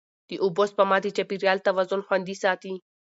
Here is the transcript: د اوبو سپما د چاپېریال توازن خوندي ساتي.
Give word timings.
د 0.29 0.31
اوبو 0.43 0.63
سپما 0.69 0.97
د 1.01 1.07
چاپېریال 1.17 1.57
توازن 1.67 1.99
خوندي 2.07 2.35
ساتي. 2.43 2.73